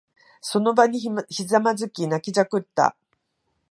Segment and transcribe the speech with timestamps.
[0.41, 0.99] その場に
[1.29, 2.95] ひざまずき、泣きじゃくった。